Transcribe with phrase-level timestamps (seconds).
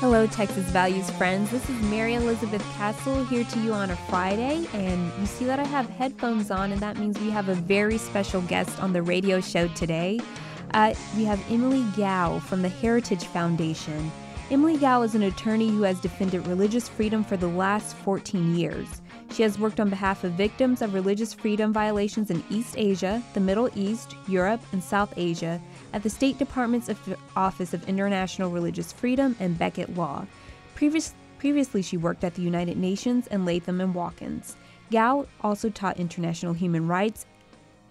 [0.00, 1.50] Hello, Texas Values friends.
[1.50, 5.58] This is Mary Elizabeth Castle here to you on a Friday, and you see that
[5.58, 9.02] I have headphones on, and that means we have a very special guest on the
[9.02, 10.20] radio show today.
[10.72, 14.12] Uh, we have Emilie Kao from the Heritage Foundation.
[14.52, 19.02] Emilie Kao is an attorney who has defended religious freedom for the last 14 years.
[19.32, 23.40] She has worked on behalf of victims of religious freedom violations in East Asia, the
[23.40, 25.60] Middle East, Europe, and South Asia
[25.92, 26.90] at the State Department's
[27.36, 30.26] Office of International Religious Freedom and Becket Law.
[30.74, 34.56] Previous, previously, she worked at the United Nations and Latham and Watkins.
[34.90, 37.26] Kao also taught international human rights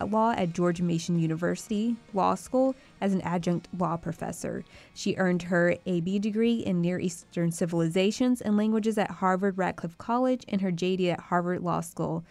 [0.05, 4.63] law at George Mason University Law School as an adjunct law professor.
[4.93, 10.45] She earned her AB degree in Near Eastern Civilizations and Languages at Harvard Radcliffe College
[10.47, 12.23] and her JD at Harvard Law School.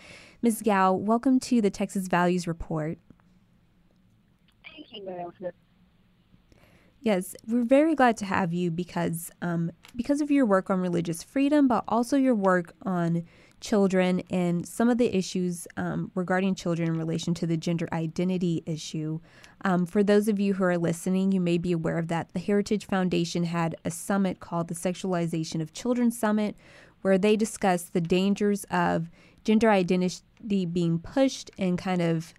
[0.43, 0.63] Ms.
[0.65, 2.99] Kao, welcome to the Texas Values Report.
[7.01, 11.23] Yes, we're very glad to have you because um, because of your work on religious
[11.23, 13.25] freedom, but also your work on
[13.61, 18.63] children and some of the issues um, regarding children in relation to the gender identity
[18.67, 19.21] issue.
[19.65, 22.33] Um, for those of you who are listening, you may be aware of that.
[22.33, 26.57] The Heritage Foundation had a summit called the Sexualization of Children Summit,
[27.03, 29.11] where they discussed the dangers of
[29.45, 32.35] gender identity being pushed and kind of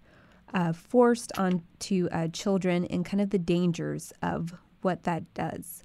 [0.54, 5.82] uh, forced onto uh, children and kind of the dangers of what that does.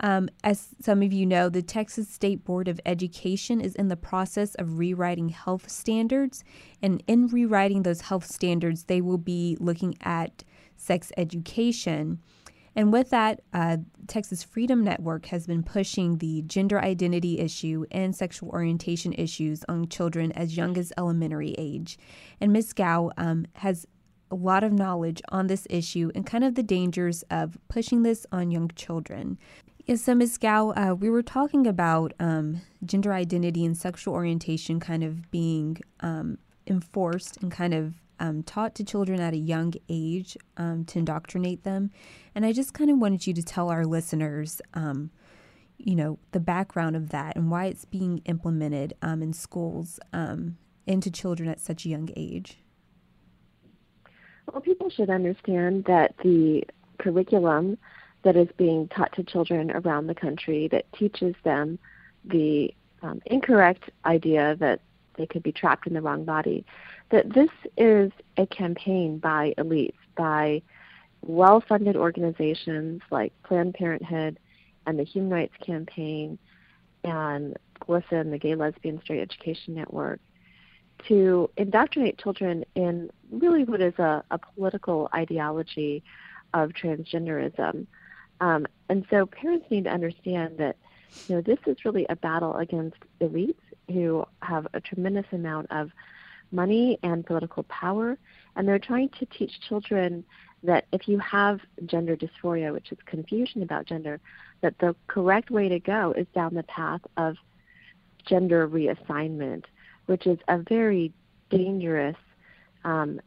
[0.00, 3.96] Um, as some of you know, the Texas State Board of Education is in the
[3.96, 6.42] process of rewriting health standards.
[6.82, 10.42] And in rewriting those health standards, they will be looking at
[10.76, 12.20] sex education.
[12.76, 18.14] And with that, uh, Texas Freedom Network has been pushing the gender identity issue and
[18.14, 21.98] sexual orientation issues on children as young as elementary age.
[22.40, 22.72] And Ms.
[22.72, 23.86] Kao um, has
[24.30, 28.26] a lot of knowledge on this issue and kind of the dangers of pushing this
[28.32, 29.38] on young children.
[29.96, 30.38] So Ms.
[30.38, 35.78] Kao, uh, we were talking about um, gender identity and sexual orientation kind of being
[36.00, 41.00] um, enforced and kind of um, taught to children at a young age um, to
[41.00, 41.90] indoctrinate them.
[42.34, 45.10] And I just kind of wanted you to tell our listeners, um,
[45.76, 50.00] you know, the background of that and why it's being implemented um, in schools
[50.86, 52.58] into children at such a young age.
[54.54, 56.62] Well, people should understand that the
[57.00, 57.76] curriculum
[58.22, 61.76] that is being taught to children around the country that teaches them
[62.24, 62.72] the
[63.02, 64.80] um, incorrect idea that
[65.18, 66.64] they could be trapped in the wrong body.
[67.10, 70.62] That this is a campaign by elites, by
[71.22, 74.38] well funded organizations like Planned Parenthood
[74.86, 76.38] and the Human Rights Campaign
[77.02, 80.20] and GLSEN, the Gay Lesbian Straight Education Network,
[81.08, 86.02] to indoctrinate children in really what is a, a political ideology
[86.52, 87.86] of transgenderism.
[88.40, 90.76] Um, and so parents need to understand that
[91.28, 93.54] you know this is really a battle against elites
[93.88, 95.90] who have a tremendous amount of
[96.50, 98.18] money and political power,
[98.56, 100.24] and they're trying to teach children
[100.62, 104.18] that if you have gender dysphoria, which is confusion about gender,
[104.62, 107.36] that the correct way to go is down the path of
[108.24, 109.64] gender reassignment,
[110.06, 111.12] which is a very
[111.50, 112.16] dangerous
[112.84, 113.20] um,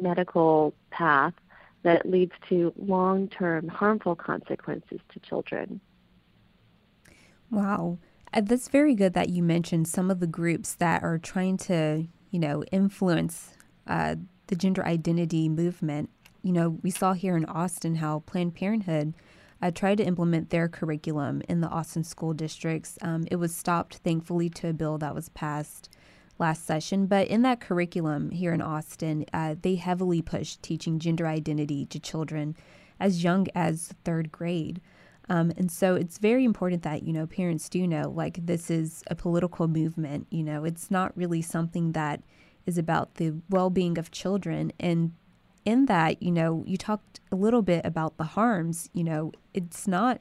[0.00, 1.34] medical path
[1.82, 5.80] that leads to long term harmful consequences to children.
[7.50, 7.98] Wow.
[8.32, 12.06] Uh, that's very good that you mentioned some of the groups that are trying to,
[12.30, 13.54] you know, influence
[13.86, 14.16] uh,
[14.48, 16.10] the gender identity movement.
[16.42, 19.14] You know, we saw here in Austin how Planned Parenthood
[19.62, 22.98] uh, tried to implement their curriculum in the Austin school districts.
[23.00, 25.88] Um, it was stopped, thankfully, to a bill that was passed
[26.38, 27.06] last session.
[27.06, 31.98] But in that curriculum here in Austin, uh, they heavily push teaching gender identity to
[31.98, 32.56] children
[32.98, 34.80] as young as third grade.
[35.28, 39.02] Um, and so it's very important that, you know, parents do know like this is
[39.10, 40.26] a political movement.
[40.30, 42.22] You know, it's not really something that
[42.64, 44.72] is about the well being of children.
[44.78, 45.12] And
[45.64, 48.88] in that, you know, you talked a little bit about the harms.
[48.92, 50.20] You know, it's not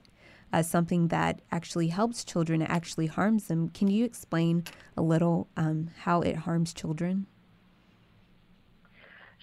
[0.55, 3.67] as something that actually helps children, actually harms them.
[3.67, 4.63] Can you explain
[4.95, 7.25] a little um, how it harms children?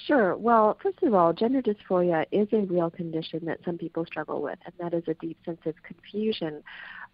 [0.07, 0.35] Sure.
[0.35, 4.59] Well, first of all, gender dysphoria is a real condition that some people struggle with,
[4.65, 6.63] and that is a deep sense of confusion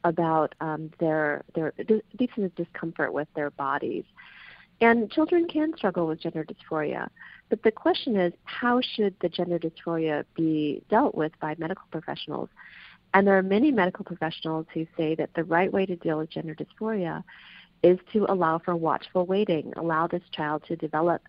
[0.05, 1.73] about um, their their
[2.17, 4.05] deep sense of discomfort with their bodies.
[4.81, 7.09] And children can struggle with gender dysphoria,
[7.49, 12.49] but the question is, how should the gender dysphoria be dealt with by medical professionals?
[13.15, 16.31] And there are many medical professionals who say that the right way to deal with
[16.31, 17.25] gender dysphoria
[17.83, 21.23] is to allow for watchful waiting, allow this child to develop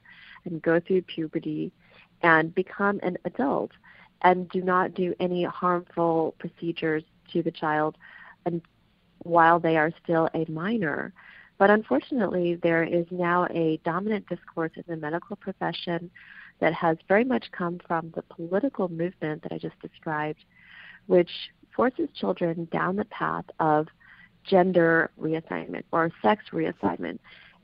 [0.46, 1.72] and go through puberty
[2.22, 3.72] and become an adult,
[4.24, 7.98] and do not do any harmful procedures to the child
[9.20, 11.14] while they are still a minor.
[11.58, 16.10] But unfortunately, there is now a dominant discourse in the medical profession
[16.60, 20.44] that has very much come from the political movement that I just described,
[21.08, 21.30] which
[21.80, 23.88] forces children down the path of
[24.44, 27.18] gender reassignment or sex reassignment.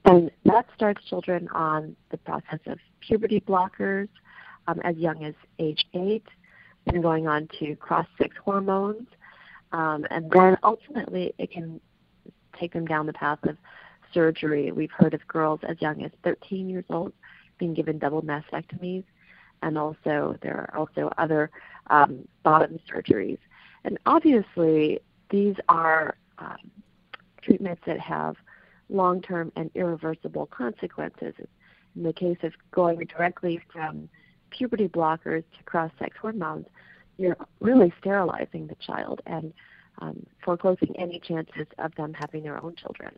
[0.06, 4.07] And that starts children on the process of puberty blockers
[4.69, 6.23] um, as young as age eight,
[6.88, 9.06] and going on to cross sex hormones.
[9.73, 11.81] Um, and then ultimately, it can
[12.57, 13.57] take them down the path of
[14.13, 14.71] surgery.
[14.71, 17.12] We've heard of girls as young as 13 years old
[17.59, 19.03] being given double mastectomies,
[19.62, 21.51] and also there are also other
[21.88, 23.39] um, bottom surgeries.
[23.86, 25.00] And obviously,
[25.30, 26.72] these are um,
[27.42, 28.36] treatments that have
[28.90, 31.36] long-term and irreversible consequences.
[31.96, 34.10] In the case of going directly from
[34.50, 36.66] puberty blockers to cross-sex hormones,
[37.18, 39.54] you're really sterilizing the child and
[40.00, 43.14] um, foreclosing any chances of them having their own children.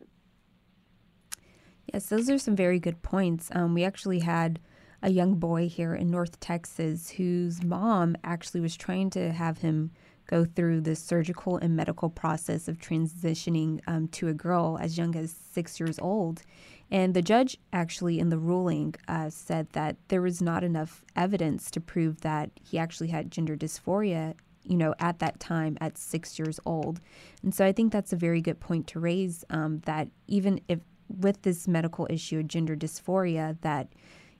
[1.92, 3.48] Yes, those are some very good points.
[3.54, 4.60] Um, we actually had
[5.02, 9.92] a young boy here in North Texas whose mom actually was trying to have him
[10.28, 15.16] go through the surgical and medical process of transitioning um, to a girl as young
[15.16, 16.42] as six years old.
[16.90, 21.70] And the judge actually, in the ruling, uh, said that there was not enough evidence
[21.72, 24.34] to prove that he actually had gender dysphoria,
[24.64, 27.00] you know, at that time at six years old.
[27.42, 30.80] And so I think that's a very good point to raise um, that even if
[31.08, 33.88] with this medical issue of gender dysphoria that,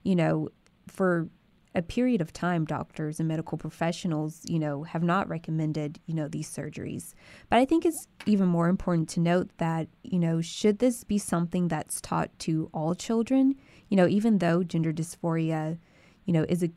[0.03, 0.49] you know,
[0.87, 1.29] for
[1.79, 6.29] a period of time, doctors and medical professionals, you know, have not recommended, you know,
[6.29, 7.15] these surgeries.
[7.49, 11.19] But I think it's even more important to note that, you know, should this be
[11.19, 13.55] something that's taught to all children,
[13.89, 15.79] you know, even though gender dysphoria,
[16.25, 16.71] you know, is a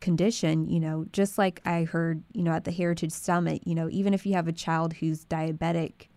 [0.00, 3.88] condition, you know, just like I heard, you know, at the Heritage Summit, you know,
[3.90, 6.08] even if you have a child who's diabetic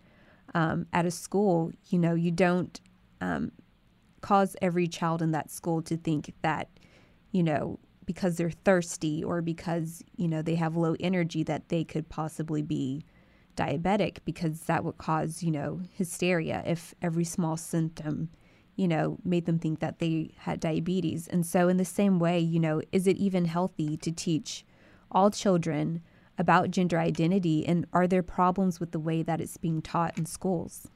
[0.54, 2.80] um, at a school, you know, you don't
[3.20, 3.52] um,
[4.20, 6.68] cause every child in that school to think that,
[7.32, 11.84] you know, because they're thirsty or because, you know, they have low energy that they
[11.84, 13.04] could possibly be
[13.56, 18.30] diabetic because that would cause, you know, hysteria if every small symptom,
[18.76, 21.26] you know, made them think that they had diabetes.
[21.26, 24.64] And so, in the same way, you know, is it even healthy to teach
[25.10, 26.02] all children
[26.38, 27.66] about gender identity?
[27.66, 30.88] And are there problems with the way that it's being taught in schools?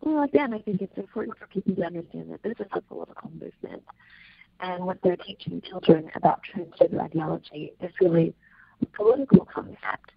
[0.00, 3.30] Well, again, I think it's important for people to understand that this is a political
[3.30, 3.84] movement.
[4.60, 8.34] And what they're teaching children about transgender ideology is really
[8.80, 10.12] a political concept.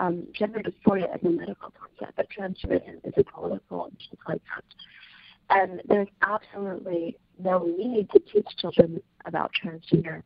[0.00, 3.90] Um, gender dysphoria is a medical concept, but transgenderism is a political
[4.24, 4.74] concept.
[5.50, 10.22] And there's absolutely no need to teach children about transgender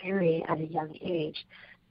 [0.00, 1.46] theory at a young age.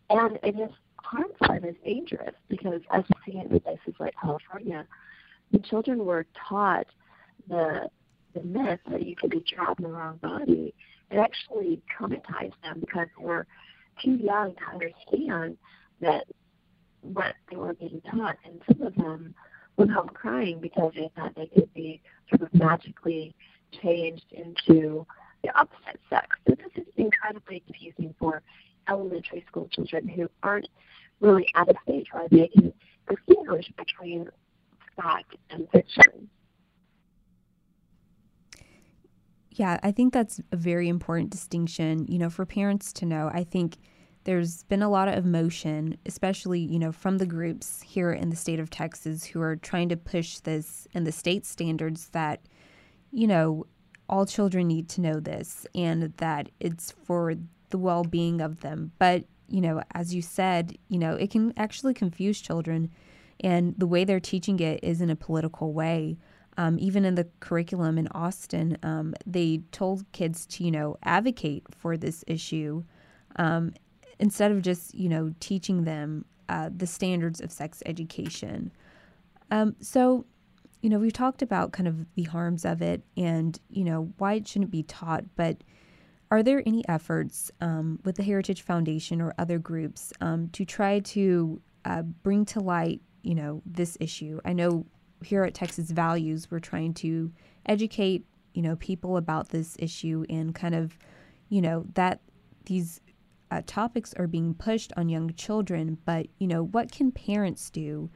[0.10, 4.86] And it is harmful and it's dangerous because, as we see in places like California,
[5.52, 6.88] the children were taught
[7.48, 7.90] the
[8.34, 10.74] the myth that you could be trapped in the wrong body.
[11.10, 13.48] It actually traumatized them because they were
[14.04, 15.58] too young to understand
[16.02, 16.26] that
[17.02, 19.34] what they were being taught, and some of them
[19.78, 23.36] would come crying because they thought they could be sort of magically
[23.82, 25.06] changed into
[25.44, 26.28] the opposite sex.
[26.48, 28.42] So this is incredibly confusing for
[28.90, 30.68] elementary school children who aren't
[31.20, 32.74] really at a stage where they can
[33.10, 34.30] distinguish between
[34.96, 36.30] fact and fiction.
[39.58, 43.32] Yeah, I think that's a very important distinction, you know, for parents to know.
[43.34, 43.78] I think
[44.24, 48.36] there's been a lot of emotion, especially, you know, from the groups here in the
[48.36, 52.42] state of Texas who are trying to push this and the state standards that,
[53.12, 53.66] you know,
[54.08, 57.34] all children need to know this and that it's for
[57.72, 58.92] the well being of them.
[59.00, 62.92] But, you know, as you said, you know, it can actually confuse children
[63.40, 66.18] and the way they're teaching it is in a political way.
[66.58, 71.64] Um, even in the curriculum in Austin, um, they told kids to, you know, advocate
[71.72, 72.84] for this issue
[73.36, 73.74] um,
[74.20, 78.72] instead of just, you know, teaching them uh, the standards of sex education.
[79.52, 80.26] Um, so,
[80.82, 84.34] you know, we've talked about kind of the harms of it and, you know, why
[84.34, 85.64] it shouldn't be taught, but
[86.32, 91.00] are there any efforts um, with the Heritage Foundation or other groups um, to try
[91.00, 94.40] to uh, bring to light you know, this issue.
[94.46, 94.86] I know
[95.24, 97.32] here at Texas Values, we're trying to
[97.66, 100.98] educate, you know, people about this issue and kind of,
[101.50, 102.22] you know, that
[102.66, 103.02] these
[103.52, 105.98] uh, topics are being pushed on young children.
[106.06, 108.10] But, you know, what can parents do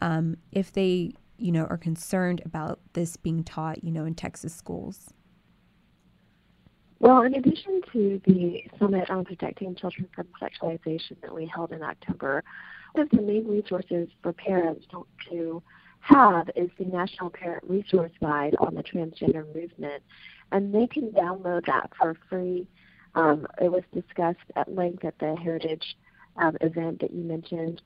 [0.00, 4.54] um, if they, you know, are concerned about this being taught, you know, in Texas
[4.54, 5.12] schools?
[7.00, 11.82] Well, in addition to the Summit on Protecting Children from Sexualization that we held in
[11.82, 12.42] October,
[12.92, 14.86] one of the main resources for parents
[15.30, 15.62] to
[16.04, 20.02] have is the National Parent Resource Guide on the transgender movement,
[20.52, 22.66] and they can download that for free.
[23.14, 25.96] Um, it was discussed at length at the Heritage
[26.36, 27.80] um, event that you mentioned,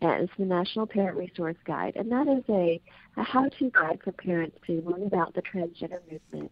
[0.00, 2.80] and it's the National Parent Resource Guide, and that is a,
[3.16, 6.50] a how-to guide for parents to learn about the transgender movement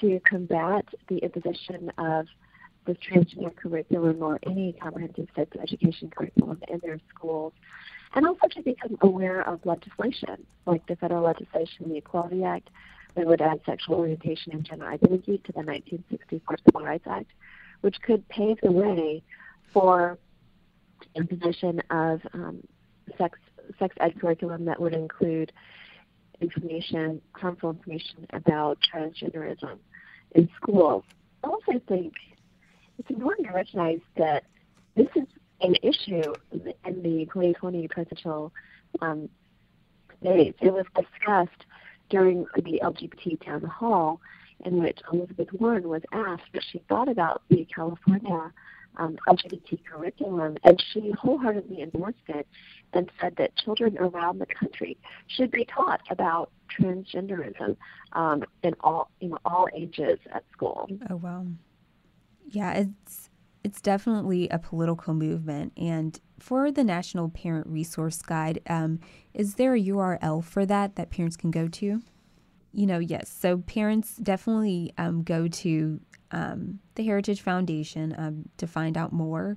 [0.00, 2.26] to combat the imposition of
[2.86, 7.52] the transgender curriculum or any comprehensive sex education curriculum in their schools,
[8.14, 12.70] and also to become aware of legislation like the federal legislation, the Equality Act,
[13.14, 17.30] that would add sexual orientation and gender identity to the 1964 Civil Rights Act,
[17.80, 19.22] which could pave the way
[19.72, 20.18] for
[21.14, 22.62] imposition of um,
[23.18, 23.38] sex
[23.78, 25.52] sex ed curriculum that would include
[26.40, 29.78] information, harmful information about transgenderism
[30.32, 31.02] in schools.
[31.42, 32.14] I also think
[32.98, 34.44] it's important to recognize that
[34.96, 35.26] this is
[35.60, 38.52] an issue in the 2020 presidential
[39.00, 39.28] um,
[40.22, 40.58] debates.
[40.60, 41.66] It was discussed
[42.08, 44.20] during the LGBT town hall
[44.64, 48.52] in which Elizabeth Warren was asked what she thought about the California
[48.98, 52.46] um, LGBT curriculum, and she wholeheartedly endorsed it
[52.92, 56.50] and said that children around the country should be taught about
[56.80, 57.76] transgenderism
[58.14, 60.88] um, in all you know all ages at school.
[61.10, 61.44] Oh wow,
[62.48, 63.30] yeah, it's
[63.64, 65.72] it's definitely a political movement.
[65.76, 69.00] And for the National Parent Resource Guide, um,
[69.34, 72.00] is there a URL for that that parents can go to?
[72.72, 73.28] You know, yes.
[73.28, 76.00] So parents definitely um, go to
[76.30, 79.56] um, the Heritage Foundation um, to find out more.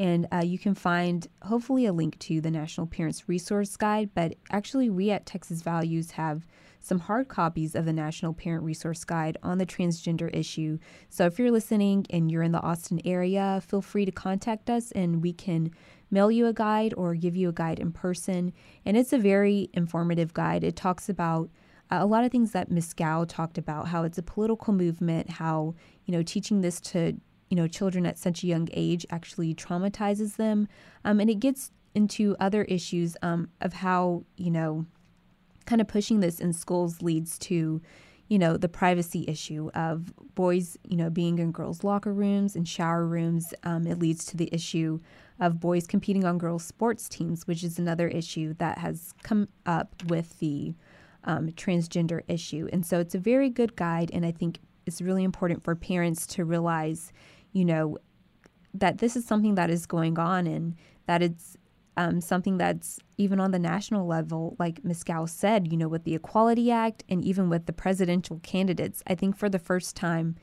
[0.00, 4.08] And uh, you can find hopefully a link to the National Parents Resource Guide.
[4.14, 6.46] But actually, we at Texas Values have
[6.80, 10.78] some hard copies of the National Parent Resource Guide on the transgender issue.
[11.10, 14.90] So if you're listening and you're in the Austin area, feel free to contact us
[14.92, 15.70] and we can
[16.10, 18.54] mail you a guide or give you a guide in person.
[18.86, 20.64] And it's a very informative guide.
[20.64, 21.50] It talks about
[21.90, 22.94] uh, a lot of things that Ms.
[22.94, 25.74] Kao talked about, how it's a political movement, how,
[26.06, 30.36] you know, teaching this to, you know, children at such a young age actually traumatizes
[30.36, 30.66] them.
[31.04, 34.86] Um, and it gets into other issues um, of how, you know,
[35.66, 37.82] kind of pushing this in schools leads to,
[38.28, 42.66] you know, the privacy issue of boys, you know, being in girls' locker rooms and
[42.68, 43.52] shower rooms.
[43.64, 45.00] Um, it leads to the issue
[45.40, 49.94] of boys competing on girls' sports teams, which is another issue that has come up
[50.06, 50.74] with the
[51.24, 52.68] um, transgender issue.
[52.72, 54.10] And so it's a very good guide.
[54.12, 57.12] And I think it's really important for parents to realize,
[57.52, 57.98] you know,
[58.74, 60.76] that this is something that is going on and
[61.06, 61.56] that it's
[61.96, 65.04] um, something that's even on the national level, like Ms.
[65.04, 69.02] Kao said, you know, with the Equality Act and even with the presidential candidates.
[69.06, 70.36] I think for the first time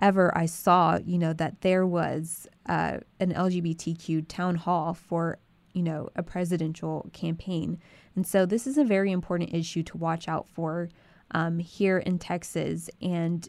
[0.00, 5.38] ever, I saw, you know, that there was uh, an LGBTQ town hall for,
[5.72, 7.78] you know, a presidential campaign.
[8.14, 10.90] And so this is a very important issue to watch out for
[11.32, 12.90] um, here in Texas.
[13.00, 13.48] And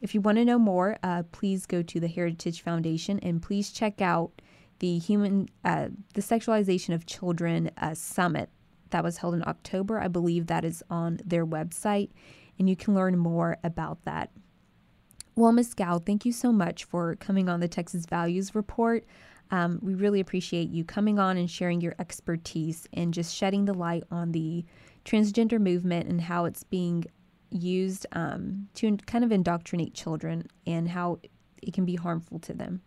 [0.00, 3.70] if you want to know more, uh, please go to the Heritage Foundation and please
[3.70, 4.30] check out
[4.78, 8.48] the human uh, the sexualization of children uh, summit
[8.90, 10.00] that was held in October.
[10.00, 12.10] I believe that is on their website,
[12.58, 14.30] and you can learn more about that.
[15.34, 15.74] Well, Ms.
[15.74, 19.04] Kao, thank you so much for coming on the Texas Values Report.
[19.50, 23.74] Um, we really appreciate you coming on and sharing your expertise and just shedding the
[23.74, 24.64] light on the
[25.04, 27.04] transgender movement and how it's being
[27.50, 31.18] used um, to kind of indoctrinate children and how
[31.62, 32.82] it can be harmful to them.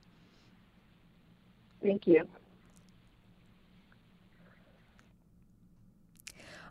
[1.82, 2.27] Thank you.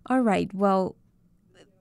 [0.06, 0.52] All right.
[0.54, 0.97] Well,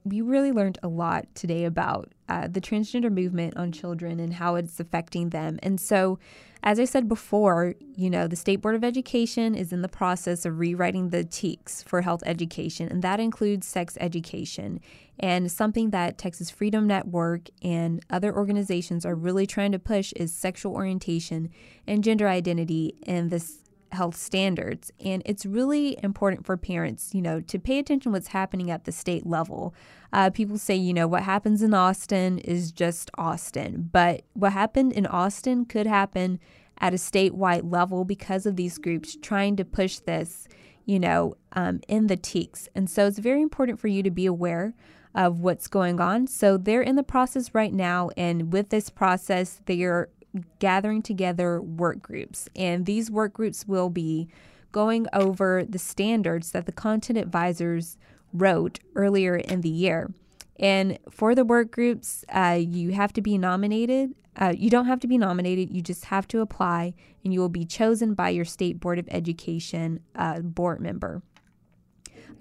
[0.04, 4.56] we really learned a lot today about uh, the transgender movement on children and how
[4.56, 5.60] it's affecting them.
[5.62, 6.20] And so,
[6.62, 10.46] as I said before, you know, the State Board of Education is in the process
[10.46, 14.82] of rewriting the TEKS for health education, and that includes sex education.
[15.18, 20.34] And something that Texas Freedom Network and other organizations are really trying to push is
[20.34, 21.50] sexual orientation
[21.88, 23.60] and gender identity in this
[23.92, 24.92] health standards.
[25.04, 28.92] And it's really important for parents, you know, to pay attention what's happening at the
[28.92, 29.74] state level.
[30.12, 33.90] Uh, people say, you know, what happens in Austin is just Austin.
[33.92, 36.40] But what happened in Austin could happen
[36.80, 40.48] at a statewide level because of these groups trying to push this,
[40.86, 42.68] you know, um, in the TEKS.
[42.74, 44.74] And so it's very important for you to be aware
[45.16, 46.28] of what's going on.
[46.28, 48.10] So they're in the process right now.
[48.16, 50.10] And with this process, they are
[50.60, 52.50] gathering together work groups.
[52.56, 54.30] And these work groups will be
[54.72, 57.98] going over the standards that the content advisors
[58.34, 60.12] wrote earlier in the year.
[60.60, 64.14] And for the work groups, uh, you have to be nominated.
[64.36, 66.94] Uh, you don't have to be nominated, you just have to apply,
[67.24, 71.22] and you will be chosen by your State Board of Education uh, board member.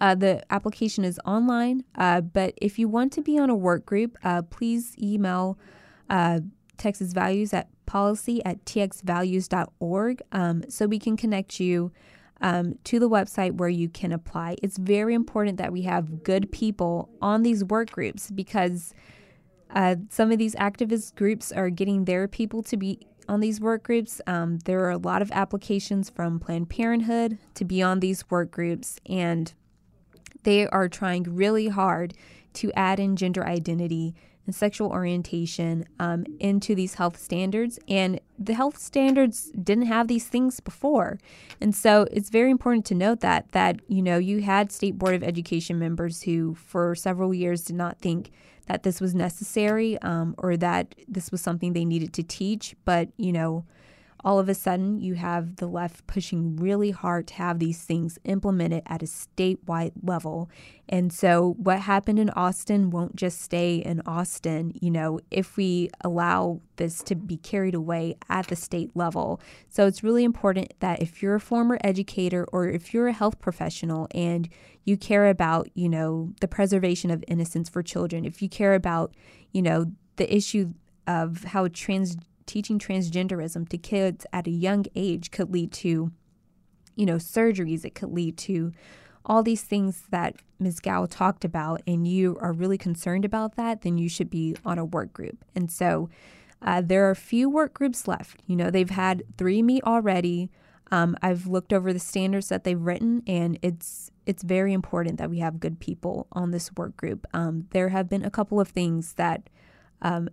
[0.01, 3.85] Uh, the application is online, uh, but if you want to be on a work
[3.85, 5.59] group, uh, please email
[6.09, 6.39] uh,
[6.77, 11.91] Texas Values at policy at txvalues.org um, so we can connect you
[12.41, 14.57] um, to the website where you can apply.
[14.63, 18.95] It's very important that we have good people on these work groups because
[19.71, 23.83] uh, some of these activist groups are getting their people to be on these work
[23.83, 24.21] groups.
[24.27, 28.51] Um, there are a lot of applications from Planned Parenthood to be on these work
[28.51, 29.53] groups, and
[30.45, 32.15] they are trying really hard
[32.55, 34.15] to add in gender identity
[34.49, 37.79] and sexual orientation um, into these health standards.
[37.87, 41.19] And the health standards didn't have these things before.
[41.61, 45.15] And so it's very important to note that that you know you had state board
[45.15, 48.31] of education members who for several years did not think
[48.69, 52.75] that this was necessary um, or that this was something they needed to teach.
[52.87, 53.67] But you know
[54.25, 58.19] all of a sudden you have the left pushing really hard to have these things
[58.25, 60.51] implemented at a statewide level.
[60.89, 65.91] And so what happened in Austin won't just stay in Austin, you know, if we
[66.03, 69.41] allow this to be carried away at the state level.
[69.69, 73.39] So it's really important that if you're a former educator or if you're a health
[73.39, 74.49] professional and
[74.85, 79.15] you care about, you know, the preservation of innocence for children, if you care about,
[79.53, 80.73] you know, the issue
[81.07, 82.17] of how trans
[82.49, 86.11] teaching transgenderism to kids at a young age could lead to,
[86.97, 87.85] you know, surgeries.
[87.85, 88.73] It could lead to
[89.25, 90.81] all these things that Ms.
[90.81, 94.79] Kao talked about, and you are really concerned about that, then you should be on
[94.79, 95.45] a work group.
[95.55, 96.09] And so
[96.63, 98.41] uh, there are a few work groups left.
[98.47, 100.51] You know, they've had three meet already.
[100.91, 105.31] Um, I've looked over the standards that they've written, and it's it's very important that
[105.31, 107.27] we have good people on this work group.
[107.33, 109.49] Um, there have been a couple of things that
[110.03, 110.29] um,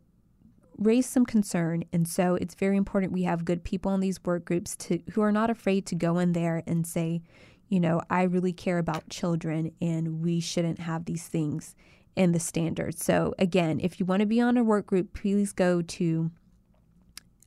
[0.78, 4.46] raise some concern and so it's very important we have good people in these work
[4.46, 7.22] groups to who are not afraid to go in there and say
[7.70, 11.76] you know i really care about children and we shouldn't have these things
[12.16, 13.04] in the standards.
[13.04, 16.32] So again if you want to be on a work group please go to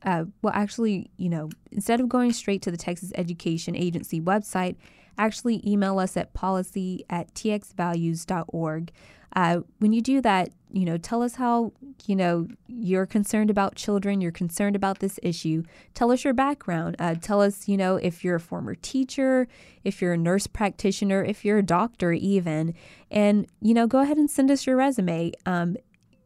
[0.03, 4.75] uh, well actually you know instead of going straight to the texas education agency website
[5.17, 8.91] actually email us at policy at txvalues.org
[9.35, 11.71] uh, when you do that, you know, tell us how,
[12.05, 15.63] you know, you're concerned about children, you're concerned about this issue.
[15.93, 16.95] Tell us your background.
[16.99, 19.47] Uh, tell us, you know, if you're a former teacher,
[19.83, 22.73] if you're a nurse practitioner, if you're a doctor, even.
[23.11, 25.31] And, you know, go ahead and send us your resume.
[25.45, 25.77] Um,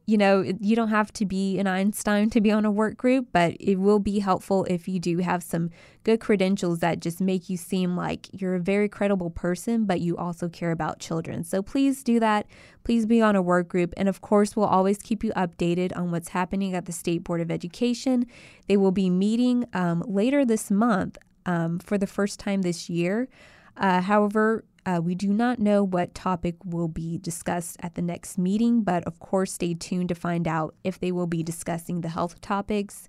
[0.06, 3.28] you know, you don't have to be an Einstein to be on a work group,
[3.32, 5.70] but it will be helpful if you do have some
[6.04, 10.18] good credentials that just make you seem like you're a very credible person, but you
[10.18, 11.46] also care about children.
[11.46, 12.48] So please do that.
[12.84, 13.94] Please be on a work group.
[13.96, 17.40] And of course, we'll always keep you updated on what's happening at the State Board
[17.40, 18.26] of Education.
[18.68, 23.30] They will be meeting um, later this month um, for the first time this year.
[23.78, 28.38] Uh, however, uh, we do not know what topic will be discussed at the next
[28.38, 32.10] meeting, but of course, stay tuned to find out if they will be discussing the
[32.10, 33.08] health topics.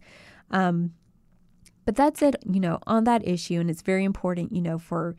[0.50, 0.92] Um,
[1.84, 3.60] but that's it, you know, on that issue.
[3.60, 5.16] And it's very important, you know, for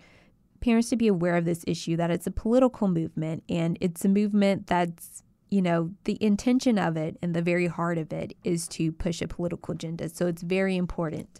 [0.62, 4.10] parents to be aware of this issue that it's a political movement and it's a
[4.10, 8.68] movement that's, you know, the intention of it and the very heart of it is
[8.70, 10.10] to push a political agenda.
[10.10, 11.40] So it's very important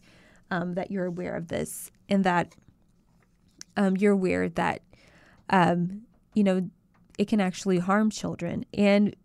[0.52, 2.54] um, that you're aware of this and that
[3.78, 4.82] um, you're aware that
[5.50, 6.02] um,
[6.34, 6.70] you know,
[7.18, 8.66] it can actually harm children.
[8.74, 9.16] And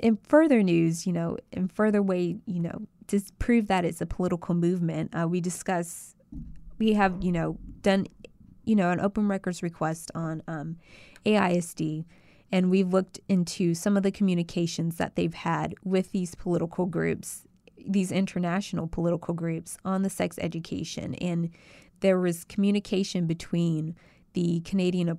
[0.00, 4.06] in further news, you know, in further way, you know, to prove that it's a
[4.06, 6.14] political movement, uh, we discuss,
[6.78, 8.06] we have, you know, done,
[8.64, 10.76] you know, an open records request on um,
[11.26, 12.04] AISD,
[12.52, 17.46] and we've looked into some of the communications that they've had with these political groups,
[17.84, 21.50] these international political groups on the sex education, and
[22.00, 23.96] there was communication between
[24.32, 25.18] the Canadian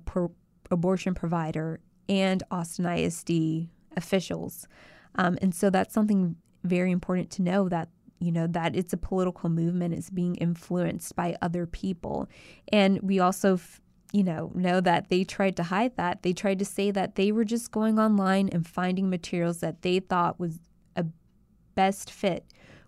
[0.70, 4.66] abortion provider and Austin ISD officials.
[5.14, 7.88] Um, and so that's something very important to know that
[8.20, 12.28] you know that it's a political movement it's being influenced by other people
[12.72, 13.58] and we also
[14.12, 17.32] you know know that they tried to hide that they tried to say that they
[17.32, 20.60] were just going online and finding materials that they thought was
[20.94, 21.04] a
[21.74, 22.44] best fit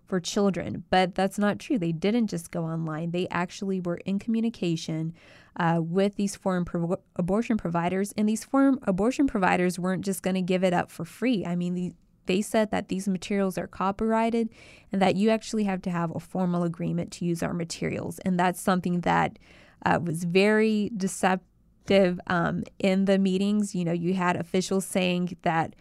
[0.07, 0.83] for children.
[0.89, 1.77] But that's not true.
[1.77, 5.13] They didn't just go online, they actually were in communication
[5.57, 8.13] uh, with these foreign pro- abortion providers.
[8.17, 11.45] And these foreign abortion providers weren't just going to give it up for free.
[11.45, 11.93] I mean, the,
[12.25, 14.49] they said that these materials are copyrighted
[14.91, 18.19] and that you actually have to have a formal agreement to use our materials.
[18.19, 19.37] And that's something that
[19.85, 23.75] uh, was very deceptive um, in the meetings.
[23.75, 25.75] You know, you had officials saying that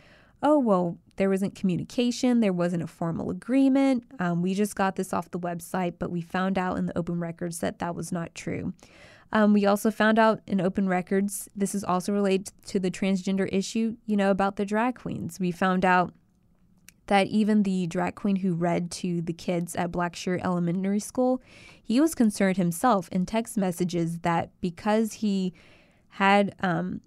[0.44, 4.04] oh, well, there wasn't communication, there wasn't a formal agreement.
[4.18, 7.20] Um, we just got this off the website, but we found out in the open
[7.20, 8.72] records that that was not true.
[9.32, 13.48] Um, we also found out in open records, this is also related to the transgender
[13.52, 15.40] issue, you know, about the drag queens.
[15.40, 16.12] We found out
[17.06, 21.42] that even the drag queen who read to the kids at Blackshear Elementary School,
[21.82, 25.52] he was concerned himself in text messages that because he
[26.10, 27.00] had um,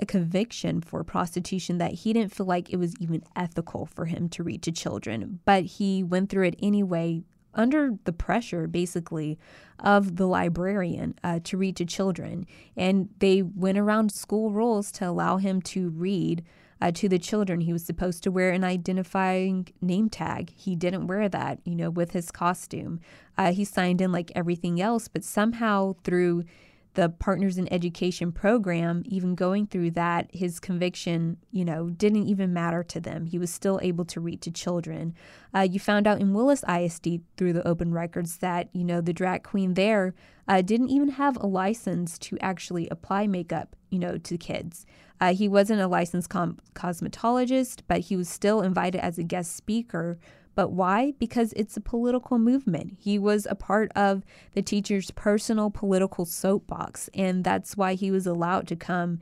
[0.00, 4.28] a conviction for prostitution that he didn't feel like it was even ethical for him
[4.30, 7.22] to read to children, but he went through it anyway
[7.54, 9.38] under the pressure, basically,
[9.78, 12.46] of the librarian uh, to read to children.
[12.76, 16.44] And they went around school rules to allow him to read
[16.80, 17.60] uh, to the children.
[17.60, 20.52] He was supposed to wear an identifying name tag.
[20.54, 23.00] He didn't wear that, you know, with his costume.
[23.36, 26.44] Uh, he signed in like everything else, but somehow through
[26.94, 32.52] the Partners in Education program, even going through that, his conviction, you know, didn't even
[32.52, 33.26] matter to them.
[33.26, 35.14] He was still able to read to children.
[35.54, 39.12] Uh, you found out in Willis ISD through the open records that, you know, the
[39.12, 40.14] drag queen there
[40.48, 44.84] uh, didn't even have a license to actually apply makeup, you know, to kids.
[45.20, 49.54] Uh, he wasn't a licensed com- cosmetologist, but he was still invited as a guest
[49.54, 50.18] speaker
[50.60, 51.14] but why?
[51.18, 52.98] Because it's a political movement.
[53.00, 58.26] He was a part of the teacher's personal political soapbox, and that's why he was
[58.26, 59.20] allowed to come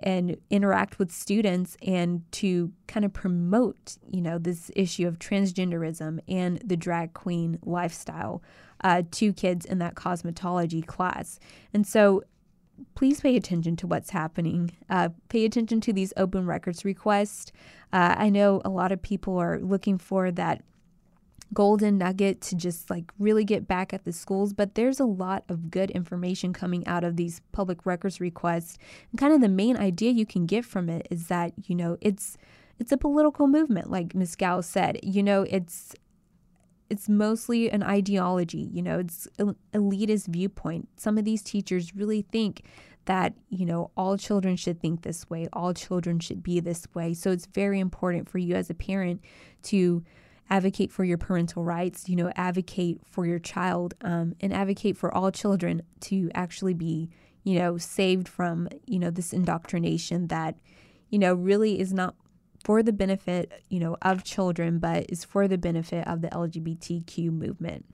[0.00, 6.20] and interact with students and to kind of promote, you know, this issue of transgenderism
[6.28, 8.44] and the drag queen lifestyle
[8.84, 11.40] uh, to kids in that cosmetology class.
[11.74, 12.22] And so
[12.94, 14.70] please pay attention to what's happening.
[14.88, 17.50] Uh, pay attention to these open records requests.
[17.92, 20.62] Uh, I know a lot of people are looking for that
[21.54, 25.44] golden nugget to just like really get back at the schools, but there's a lot
[25.48, 28.78] of good information coming out of these public records requests.
[29.10, 31.96] And kind of the main idea you can get from it is that, you know,
[32.00, 32.36] it's
[32.78, 34.36] it's a political movement, like Ms.
[34.36, 35.00] Kao said.
[35.02, 35.94] You know, it's
[36.88, 40.88] it's mostly an ideology, you know, it's elitist viewpoint.
[40.96, 42.62] Some of these teachers really think
[43.06, 47.14] that, you know, all children should think this way, all children should be this way.
[47.14, 49.20] So it's very important for you as a parent
[49.64, 50.04] to
[50.48, 55.12] advocate for your parental rights, you know, advocate for your child, um, and advocate for
[55.12, 57.10] all children to actually be,
[57.44, 60.56] you know, saved from, you know, this indoctrination that,
[61.10, 62.14] you know, really is not
[62.64, 67.30] for the benefit, you know, of children, but is for the benefit of the LGBTQ
[67.30, 67.84] movement.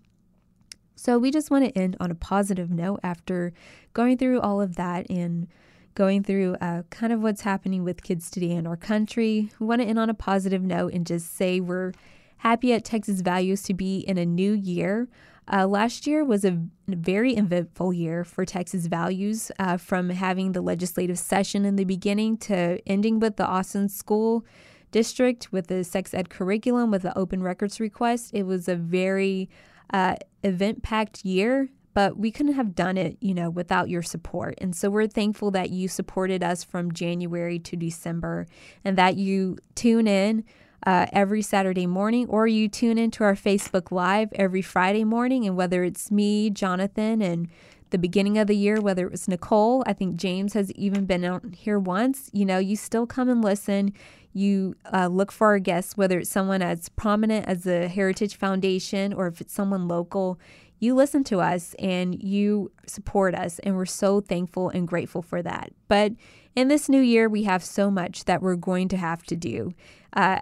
[0.94, 3.52] So we just want to end on a positive note after
[3.92, 5.48] going through all of that and
[5.94, 9.50] going through uh, kind of what's happening with kids today in our country.
[9.58, 11.92] We want to end on a positive note and just say we're
[12.42, 15.06] happy at Texas Values to be in a new year.
[15.52, 20.60] Uh, last year was a very eventful year for Texas Values, uh, from having the
[20.60, 24.44] legislative session in the beginning to ending with the Austin School
[24.90, 28.30] District with the sex ed curriculum with the open records request.
[28.34, 29.48] It was a very
[29.92, 34.56] uh, event packed year, but we couldn't have done it, you know, without your support.
[34.58, 38.48] And so we're thankful that you supported us from January to December
[38.84, 40.44] and that you tune in
[40.86, 45.46] uh, every Saturday morning, or you tune into our Facebook Live every Friday morning.
[45.46, 47.48] And whether it's me, Jonathan, and
[47.90, 51.24] the beginning of the year, whether it was Nicole, I think James has even been
[51.24, 53.92] out here once, you know, you still come and listen.
[54.32, 59.12] You uh, look for our guests, whether it's someone as prominent as the Heritage Foundation
[59.12, 60.40] or if it's someone local.
[60.78, 65.42] You listen to us and you support us, and we're so thankful and grateful for
[65.42, 65.72] that.
[65.86, 66.12] But
[66.56, 69.74] in this new year, we have so much that we're going to have to do.
[70.14, 70.40] Uh,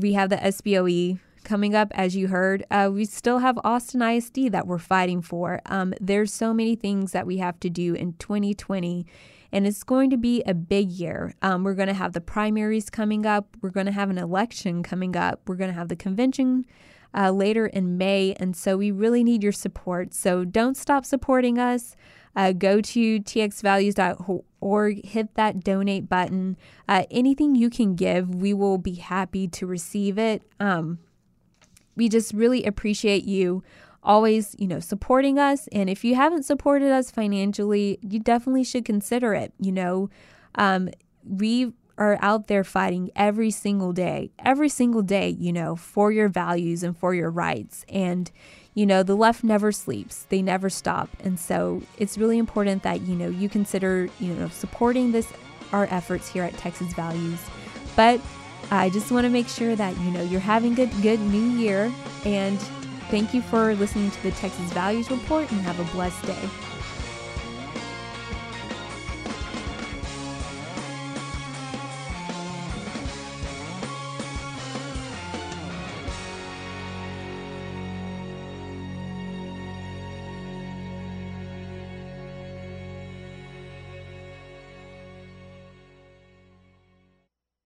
[0.00, 2.64] we have the SBOE coming up, as you heard.
[2.70, 5.60] Uh, we still have Austin ISD that we're fighting for.
[5.66, 9.06] Um, there's so many things that we have to do in 2020,
[9.52, 11.34] and it's going to be a big year.
[11.42, 13.56] Um, we're going to have the primaries coming up.
[13.62, 15.40] We're going to have an election coming up.
[15.46, 16.64] We're going to have the convention.
[17.16, 20.12] Uh, later in May, and so we really need your support.
[20.12, 21.94] So don't stop supporting us
[22.36, 26.56] uh, go to txvalues.org, hit that donate button.
[26.88, 30.42] Uh, anything you can give, we will be happy to receive it.
[30.58, 30.98] Um,
[31.96, 33.62] we just really appreciate you
[34.02, 35.68] always, you know, supporting us.
[35.68, 39.52] And if you haven't supported us financially, you definitely should consider it.
[39.58, 40.10] You know,
[40.56, 40.90] um,
[41.24, 46.28] we are out there fighting every single day, every single day, you know, for your
[46.28, 47.84] values and for your rights.
[47.88, 48.30] And,
[48.74, 51.08] you know, the left never sleeps, they never stop.
[51.20, 55.32] And so it's really important that, you know, you consider, you know, supporting this,
[55.72, 57.40] our efforts here at Texas Values.
[57.96, 58.20] But
[58.70, 61.92] I just want to make sure that, you know, you're having a good new year.
[62.24, 62.58] And
[63.10, 66.48] thank you for listening to the Texas Values Report and have a blessed day.